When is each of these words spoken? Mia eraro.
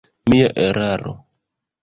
Mia 0.29 0.47
eraro. 0.67 1.13